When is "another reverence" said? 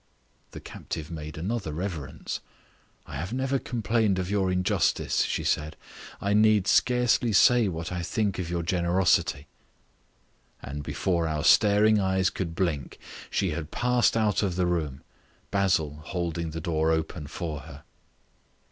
1.37-2.39